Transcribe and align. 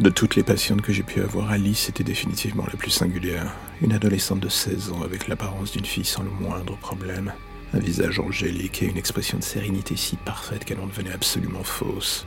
De 0.00 0.08
toutes 0.08 0.34
les 0.34 0.42
patientes 0.42 0.80
que 0.80 0.94
j'ai 0.94 1.02
pu 1.02 1.20
avoir, 1.20 1.50
Alice 1.50 1.90
était 1.90 2.02
définitivement 2.02 2.64
la 2.66 2.78
plus 2.78 2.90
singulière. 2.90 3.52
Une 3.82 3.92
adolescente 3.92 4.40
de 4.40 4.48
16 4.48 4.92
ans 4.92 5.02
avec 5.02 5.28
l'apparence 5.28 5.72
d'une 5.72 5.84
fille 5.84 6.06
sans 6.06 6.22
le 6.22 6.30
moindre 6.30 6.74
problème. 6.78 7.34
Un 7.74 7.80
visage 7.80 8.18
angélique 8.18 8.82
et 8.82 8.86
une 8.86 8.96
expression 8.96 9.36
de 9.36 9.42
sérénité 9.42 9.96
si 9.96 10.16
parfaite 10.16 10.64
qu'elle 10.64 10.80
en 10.80 10.86
devenait 10.86 11.12
absolument 11.12 11.62
fausse. 11.64 12.26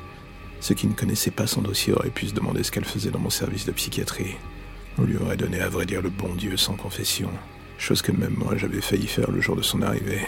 Ceux 0.59 0.75
qui 0.75 0.85
ne 0.85 0.93
connaissaient 0.93 1.31
pas 1.31 1.47
son 1.47 1.63
dossier 1.63 1.93
auraient 1.93 2.11
pu 2.11 2.27
se 2.27 2.35
demander 2.35 2.61
ce 2.61 2.71
qu'elle 2.71 2.85
faisait 2.85 3.09
dans 3.09 3.17
mon 3.17 3.31
service 3.31 3.65
de 3.65 3.71
psychiatrie. 3.71 4.35
On 4.99 5.03
lui 5.05 5.17
aurait 5.17 5.35
donné 5.35 5.59
à 5.59 5.69
vrai 5.69 5.87
dire 5.87 6.03
le 6.03 6.11
bon 6.11 6.35
Dieu 6.35 6.57
sans 6.57 6.75
confession, 6.75 7.31
chose 7.79 8.03
que 8.03 8.11
même 8.11 8.35
moi 8.37 8.55
j'avais 8.55 8.81
failli 8.81 9.07
faire 9.07 9.31
le 9.31 9.41
jour 9.41 9.55
de 9.55 9.63
son 9.63 9.81
arrivée. 9.81 10.21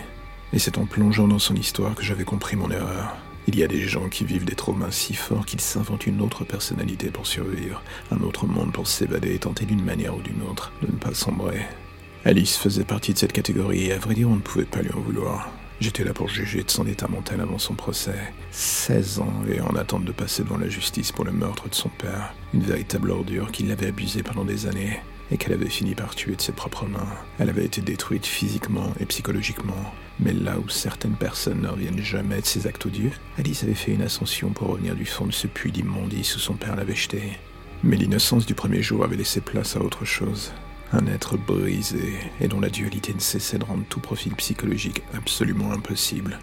Et 0.52 0.58
c'est 0.58 0.80
en 0.80 0.88
plongeant 0.88 1.28
dans 1.28 1.38
son 1.38 1.54
histoire 1.54 1.94
que 1.94 2.04
j'avais 2.04 2.24
compris 2.24 2.56
mon 2.56 2.72
erreur. 2.72 3.16
Il 3.48 3.58
y 3.58 3.64
a 3.64 3.68
des 3.68 3.82
gens 3.82 4.10
qui 4.10 4.26
vivent 4.26 4.46
des 4.46 4.56
traumas 4.56 4.92
si 4.92 5.14
forts 5.14 5.46
qu'ils 5.46 5.62
s'inventent 5.62 6.08
une 6.08 6.22
autre 6.22 6.44
personnalité 6.44 7.10
pour 7.12 7.28
survivre, 7.28 7.84
un 8.12 8.22
autre 8.22 8.48
monde 8.48 8.72
pour 8.72 8.88
s'évader 8.88 9.36
et 9.36 9.40
tenter 9.40 9.66
d'une 9.66 9.84
manière 9.84 10.16
ou 10.16 10.22
d'une 10.22 10.42
autre 10.42 10.72
de 10.82 10.88
ne 10.88 10.98
pas 10.98 11.14
sombrer. 11.14 11.62
Alice 12.24 12.58
faisait 12.58 12.84
partie 12.84 13.14
de 13.14 13.20
cette 13.20 13.34
catégorie 13.34 13.86
et 13.86 13.94
à 13.94 14.00
vrai 14.00 14.16
dire 14.16 14.30
on 14.30 14.36
ne 14.36 14.42
pouvait 14.42 14.66
pas 14.66 14.82
lui 14.82 14.92
en 14.94 15.00
vouloir. 15.00 15.52
J'étais 15.80 16.04
là 16.04 16.14
pour 16.14 16.30
juger 16.30 16.64
de 16.64 16.72
son 16.72 16.88
état 16.88 17.08
mental 17.08 17.42
avant 17.42 17.60
son 17.60 17.76
procès. 17.76 18.18
16 18.52 19.20
ans 19.20 19.34
et 19.48 19.62
en 19.62 19.76
attente 19.76 20.06
de 20.06 20.12
passer 20.12 20.44
devant 20.44 20.58
la 20.58 20.70
justice 20.70 21.12
pour 21.12 21.26
le 21.26 21.32
meurtre 21.32 21.70
de 21.70 21.76
son 21.76 21.90
père. 21.90 22.34
Une 22.54 22.64
véritable 22.64 23.12
ordure 23.12 23.52
qui 23.52 23.64
l'avait 23.64 23.88
abusée 23.88 24.24
pendant 24.24 24.46
des 24.46 24.68
années 24.68 25.00
et 25.32 25.38
qu'elle 25.38 25.54
avait 25.54 25.70
fini 25.70 25.96
par 25.96 26.16
tuer 26.16 26.36
de 26.36 26.42
ses 26.42 26.52
propres 26.52 26.86
mains. 26.86 27.08
Elle 27.40 27.50
avait 27.50 27.66
été 27.66 27.82
détruite 27.82 28.26
physiquement 28.26 28.94
et 29.00 29.06
psychologiquement. 29.06 29.94
Mais 30.20 30.34
là 30.34 30.58
où 30.60 30.70
certaines 30.70 31.16
personnes 31.16 31.62
ne 31.62 31.68
reviennent 31.68 32.02
jamais 32.02 32.42
de 32.42 32.46
ses 32.46 32.68
actes 32.68 32.86
odieux, 32.86 33.12
Alice 33.38 33.64
avait 33.64 33.74
fait 33.74 33.94
une 33.94 34.02
ascension 34.02 34.50
pour 34.50 34.70
revenir 34.70 34.96
du 34.96 35.06
fond 35.06 35.26
de 35.26 35.32
ce 35.32 35.48
puits 35.48 35.72
d'immondice 35.72 36.36
où 36.36 36.40
son 36.40 36.54
père 36.54 36.76
l'avait 36.76 36.96
jeté. 36.96 37.22
Mais 37.84 37.98
l'innocence 37.98 38.46
du 38.46 38.56
premier 38.56 38.82
jour 38.82 39.04
avait 39.04 39.18
laissé 39.18 39.42
place 39.42 39.76
à 39.76 39.82
autre 39.82 40.06
chose. 40.06 40.54
Un 40.94 41.08
être 41.08 41.38
brisé 41.38 42.14
et 42.40 42.48
dont 42.48 42.60
la 42.60 42.70
dualité 42.70 43.14
ne 43.14 43.20
cessait 43.20 43.58
de 43.58 43.66
rendre 43.66 43.84
tout 43.90 44.00
profil 44.00 44.34
psychologique 44.36 45.04
absolument 45.14 45.72
impossible. 45.72 46.40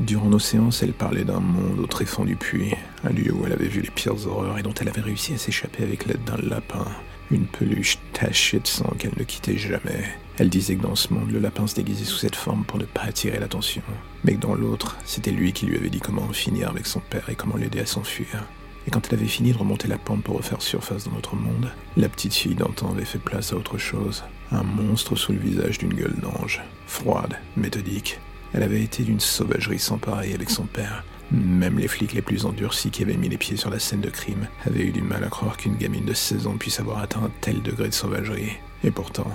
Durant 0.00 0.30
nos 0.30 0.38
séances, 0.38 0.82
elle 0.82 0.94
parlait 0.94 1.24
d'un 1.24 1.40
monde 1.40 1.78
au 1.78 1.86
tréfonds 1.86 2.24
du 2.24 2.34
puits, 2.34 2.74
un 3.04 3.10
lieu 3.10 3.32
où 3.32 3.44
elle 3.44 3.52
avait 3.52 3.68
vu 3.68 3.82
les 3.82 3.90
pires 3.90 4.26
horreurs 4.26 4.58
et 4.58 4.62
dont 4.62 4.72
elle 4.80 4.88
avait 4.88 5.02
réussi 5.02 5.34
à 5.34 5.38
s'échapper 5.38 5.82
avec 5.82 6.06
l'aide 6.06 6.24
d'un 6.24 6.38
lapin, 6.38 6.86
une 7.32 7.46
peluche 7.46 7.98
tachée 8.12 8.60
de 8.60 8.66
sang 8.66 8.94
qu'elle 8.98 9.14
ne 9.16 9.24
quittait 9.24 9.56
jamais. 9.56 10.04
Elle 10.38 10.50
disait 10.50 10.76
que 10.76 10.82
dans 10.82 10.94
ce 10.94 11.12
monde, 11.12 11.30
le 11.30 11.38
lapin 11.38 11.66
se 11.66 11.74
déguisait 11.74 12.04
sous 12.04 12.18
cette 12.18 12.36
forme 12.36 12.64
pour 12.64 12.78
ne 12.78 12.84
pas 12.84 13.02
attirer 13.02 13.38
l'attention, 13.38 13.82
mais 14.24 14.34
que 14.34 14.40
dans 14.40 14.54
l'autre, 14.54 14.96
c'était 15.04 15.30
lui 15.30 15.52
qui 15.52 15.66
lui 15.66 15.76
avait 15.76 15.90
dit 15.90 16.00
comment 16.00 16.22
en 16.22 16.32
finir 16.32 16.70
avec 16.70 16.86
son 16.86 17.00
père 17.00 17.28
et 17.28 17.34
comment 17.34 17.56
l'aider 17.56 17.80
à 17.80 17.86
s'enfuir. 17.86 18.46
Et 18.86 18.90
quand 18.90 19.06
elle 19.08 19.18
avait 19.18 19.28
fini 19.28 19.52
de 19.52 19.58
remonter 19.58 19.88
la 19.88 19.98
pente 19.98 20.24
pour 20.24 20.36
refaire 20.36 20.60
surface 20.60 21.04
dans 21.04 21.12
notre 21.12 21.36
monde, 21.36 21.70
la 21.96 22.08
petite 22.08 22.34
fille 22.34 22.54
d'antan 22.54 22.90
avait 22.92 23.04
fait 23.04 23.18
place 23.18 23.52
à 23.52 23.56
autre 23.56 23.78
chose. 23.78 24.24
Un 24.50 24.64
monstre 24.64 25.14
sous 25.14 25.32
le 25.32 25.38
visage 25.38 25.78
d'une 25.78 25.94
gueule 25.94 26.16
d'ange. 26.20 26.60
Froide, 26.86 27.38
méthodique. 27.56 28.18
Elle 28.52 28.64
avait 28.64 28.82
été 28.82 29.02
d'une 29.04 29.20
sauvagerie 29.20 29.78
sans 29.78 29.98
pareil 29.98 30.34
avec 30.34 30.50
son 30.50 30.64
père. 30.64 31.04
Même 31.32 31.78
les 31.78 31.88
flics 31.88 32.12
les 32.12 32.20
plus 32.20 32.44
endurcis 32.44 32.90
qui 32.90 33.02
avaient 33.02 33.16
mis 33.16 33.30
les 33.30 33.38
pieds 33.38 33.56
sur 33.56 33.70
la 33.70 33.78
scène 33.78 34.02
de 34.02 34.10
crime 34.10 34.48
avaient 34.66 34.84
eu 34.84 34.90
du 34.90 35.00
mal 35.00 35.24
à 35.24 35.28
croire 35.28 35.56
qu'une 35.56 35.76
gamine 35.76 36.04
de 36.04 36.12
16 36.12 36.46
ans 36.46 36.56
puisse 36.58 36.78
avoir 36.78 36.98
atteint 36.98 37.22
un 37.24 37.30
tel 37.40 37.62
degré 37.62 37.88
de 37.88 37.94
sauvagerie. 37.94 38.52
Et 38.84 38.90
pourtant, 38.90 39.30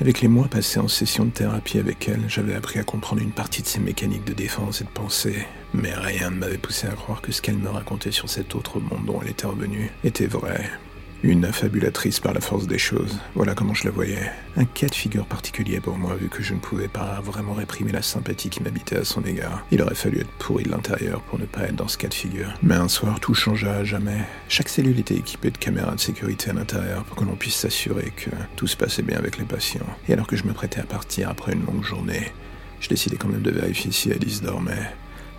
avec 0.00 0.20
les 0.20 0.28
mois 0.28 0.46
passés 0.46 0.78
en 0.78 0.86
session 0.86 1.24
de 1.24 1.30
thérapie 1.30 1.78
avec 1.78 2.08
elle, 2.08 2.22
j'avais 2.28 2.54
appris 2.54 2.78
à 2.78 2.84
comprendre 2.84 3.20
une 3.22 3.32
partie 3.32 3.62
de 3.62 3.66
ses 3.66 3.80
mécaniques 3.80 4.24
de 4.24 4.32
défense 4.32 4.80
et 4.80 4.84
de 4.84 4.90
pensée. 4.90 5.46
Mais 5.72 5.94
rien 5.94 6.30
ne 6.30 6.36
m'avait 6.36 6.58
poussé 6.58 6.86
à 6.86 6.92
croire 6.92 7.20
que 7.20 7.32
ce 7.32 7.42
qu'elle 7.42 7.58
me 7.58 7.68
racontait 7.68 8.12
sur 8.12 8.28
cet 8.28 8.54
autre 8.54 8.78
monde 8.78 9.04
dont 9.04 9.20
elle 9.20 9.30
était 9.30 9.46
revenue 9.46 9.90
était 10.04 10.26
vrai. 10.26 10.70
Une 11.26 11.46
affabulatrice 11.46 12.20
par 12.20 12.34
la 12.34 12.42
force 12.42 12.66
des 12.66 12.76
choses, 12.76 13.18
voilà 13.34 13.54
comment 13.54 13.72
je 13.72 13.84
la 13.84 13.90
voyais. 13.90 14.30
Un 14.58 14.66
cas 14.66 14.88
de 14.88 14.94
figure 14.94 15.24
particulier 15.24 15.80
pour 15.80 15.96
moi, 15.96 16.16
vu 16.16 16.28
que 16.28 16.42
je 16.42 16.52
ne 16.52 16.58
pouvais 16.58 16.86
pas 16.86 17.18
vraiment 17.22 17.54
réprimer 17.54 17.92
la 17.92 18.02
sympathie 18.02 18.50
qui 18.50 18.62
m'habitait 18.62 18.98
à 18.98 19.04
son 19.04 19.24
égard. 19.24 19.64
Il 19.70 19.80
aurait 19.80 19.94
fallu 19.94 20.20
être 20.20 20.30
pourri 20.38 20.64
de 20.64 20.70
l'intérieur 20.70 21.22
pour 21.22 21.38
ne 21.38 21.46
pas 21.46 21.62
être 21.62 21.76
dans 21.76 21.88
ce 21.88 21.96
cas 21.96 22.08
de 22.08 22.14
figure. 22.14 22.52
Mais 22.62 22.74
un 22.74 22.88
soir, 22.88 23.20
tout 23.20 23.32
changea 23.32 23.72
à 23.72 23.84
jamais. 23.84 24.18
Chaque 24.50 24.68
cellule 24.68 24.98
était 24.98 25.14
équipée 25.14 25.50
de 25.50 25.56
caméras 25.56 25.94
de 25.94 26.00
sécurité 26.00 26.50
à 26.50 26.52
l'intérieur 26.52 27.04
pour 27.04 27.16
que 27.16 27.24
l'on 27.24 27.36
puisse 27.36 27.56
s'assurer 27.56 28.12
que 28.14 28.28
tout 28.56 28.66
se 28.66 28.76
passait 28.76 29.00
bien 29.00 29.16
avec 29.16 29.38
les 29.38 29.46
patients. 29.46 29.80
Et 30.10 30.12
alors 30.12 30.26
que 30.26 30.36
je 30.36 30.44
me 30.44 30.52
prêtais 30.52 30.80
à 30.80 30.84
partir 30.84 31.30
après 31.30 31.54
une 31.54 31.64
longue 31.64 31.84
journée, 31.84 32.32
je 32.80 32.90
décidais 32.90 33.16
quand 33.16 33.28
même 33.28 33.40
de 33.40 33.50
vérifier 33.50 33.92
si 33.92 34.12
Alice 34.12 34.42
dormait. 34.42 34.90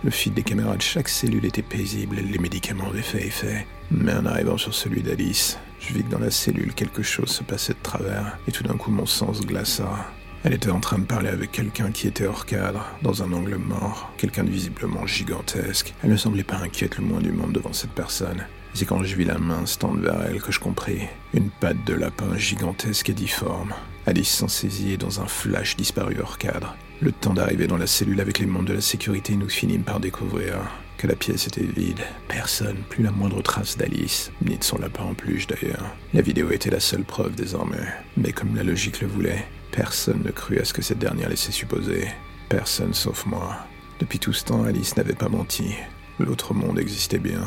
Le 0.02 0.10
fil 0.10 0.34
des 0.34 0.42
caméras 0.42 0.76
de 0.76 0.82
chaque 0.82 1.08
cellule 1.08 1.44
était 1.44 1.62
paisible, 1.62 2.16
les 2.16 2.38
médicaments 2.38 2.88
avaient 2.88 3.02
fait 3.02 3.24
effet. 3.24 3.68
Mais 3.92 4.14
en 4.14 4.26
arrivant 4.26 4.58
sur 4.58 4.74
celui 4.74 5.00
d'Alice, 5.00 5.58
je 5.80 5.94
vis 5.94 6.02
que 6.02 6.10
dans 6.10 6.18
la 6.18 6.30
cellule 6.30 6.74
quelque 6.74 7.02
chose 7.02 7.28
se 7.28 7.42
passait 7.42 7.74
de 7.74 7.82
travers, 7.82 8.38
et 8.48 8.52
tout 8.52 8.62
d'un 8.62 8.76
coup 8.76 8.90
mon 8.90 9.06
sens 9.06 9.40
glaça. 9.40 10.06
Elle 10.44 10.54
était 10.54 10.70
en 10.70 10.80
train 10.80 10.98
de 10.98 11.04
parler 11.04 11.28
avec 11.28 11.50
quelqu'un 11.50 11.90
qui 11.90 12.06
était 12.06 12.26
hors 12.26 12.46
cadre, 12.46 12.86
dans 13.02 13.22
un 13.22 13.32
angle 13.32 13.56
mort, 13.56 14.12
quelqu'un 14.16 14.44
de 14.44 14.50
visiblement 14.50 15.06
gigantesque. 15.06 15.92
Elle 16.04 16.10
ne 16.10 16.16
semblait 16.16 16.44
pas 16.44 16.58
inquiète 16.58 16.98
le 16.98 17.04
moins 17.04 17.20
du 17.20 17.32
monde 17.32 17.52
devant 17.52 17.72
cette 17.72 17.90
personne. 17.90 18.46
C'est 18.72 18.84
quand 18.84 19.02
je 19.02 19.16
vis 19.16 19.24
la 19.24 19.38
main 19.38 19.66
se 19.66 19.78
tendre 19.78 20.00
vers 20.00 20.22
elle 20.22 20.40
que 20.40 20.52
je 20.52 20.60
compris. 20.60 21.00
Une 21.34 21.50
patte 21.50 21.84
de 21.84 21.94
lapin 21.94 22.36
gigantesque 22.36 23.08
et 23.08 23.14
difforme. 23.14 23.72
Alice 24.06 24.28
s'en 24.28 24.48
saisit 24.48 24.92
et 24.92 24.96
dans 24.96 25.20
un 25.20 25.26
flash 25.26 25.76
disparut 25.76 26.20
hors 26.20 26.38
cadre. 26.38 26.76
Le 27.00 27.10
temps 27.10 27.34
d'arriver 27.34 27.66
dans 27.66 27.78
la 27.78 27.86
cellule 27.86 28.20
avec 28.20 28.38
les 28.38 28.46
membres 28.46 28.68
de 28.68 28.74
la 28.74 28.80
sécurité, 28.80 29.34
nous 29.34 29.48
finîmes 29.48 29.82
par 29.82 29.98
découvrir 29.98 30.58
que 30.96 31.06
la 31.06 31.16
pièce 31.16 31.46
était 31.46 31.62
vide. 31.62 32.00
Personne, 32.28 32.78
plus 32.88 33.02
la 33.02 33.10
moindre 33.10 33.42
trace 33.42 33.76
d'Alice, 33.76 34.30
ni 34.42 34.56
de 34.56 34.64
son 34.64 34.78
lapin 34.78 35.04
en 35.04 35.14
plus 35.14 35.46
d'ailleurs. 35.46 35.94
La 36.14 36.22
vidéo 36.22 36.50
était 36.50 36.70
la 36.70 36.80
seule 36.80 37.04
preuve 37.04 37.34
désormais. 37.34 37.86
Mais 38.16 38.32
comme 38.32 38.54
la 38.56 38.62
logique 38.62 39.00
le 39.00 39.08
voulait, 39.08 39.46
personne 39.72 40.22
ne 40.24 40.30
crut 40.30 40.60
à 40.60 40.64
ce 40.64 40.72
que 40.72 40.82
cette 40.82 40.98
dernière 40.98 41.28
laissait 41.28 41.52
supposer. 41.52 42.08
Personne 42.48 42.94
sauf 42.94 43.26
moi. 43.26 43.56
Depuis 43.98 44.18
tout 44.18 44.32
ce 44.32 44.44
temps, 44.44 44.64
Alice 44.64 44.96
n'avait 44.96 45.14
pas 45.14 45.28
menti. 45.28 45.74
L'autre 46.18 46.54
monde 46.54 46.78
existait 46.78 47.18
bien. 47.18 47.42